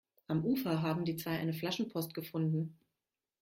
Am 0.25 0.43
Ufer 0.45 0.81
haben 0.81 1.05
die 1.05 1.15
zwei 1.15 1.37
eine 1.37 1.53
Flaschenpost 1.53 2.15
gefunden. 2.15 2.75